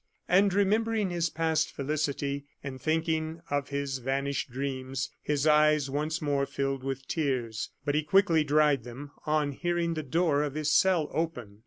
[0.27, 6.47] And remembering his past felicity, and thinking of his vanished dreams, his eyes once more
[6.47, 7.69] filled with tears.
[7.85, 11.59] But he quickly dried them on hearing the door of his cell open.